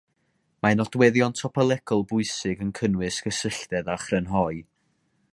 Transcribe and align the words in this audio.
Mae 0.65 0.77
nodweddion 0.77 1.35
topolegol 1.41 2.01
pwysig 2.11 2.63
yn 2.67 2.71
cynnwys 2.79 3.19
cysylltedd 3.27 3.93
a 3.97 3.99
chrynhoi. 4.05 4.57